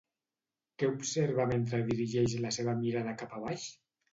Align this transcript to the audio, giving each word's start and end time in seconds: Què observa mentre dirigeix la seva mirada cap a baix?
Què 0.83 0.87
observa 0.93 1.45
mentre 1.53 1.81
dirigeix 1.91 2.35
la 2.47 2.55
seva 2.59 2.77
mirada 2.83 3.17
cap 3.23 3.37
a 3.39 3.47
baix? 3.49 3.69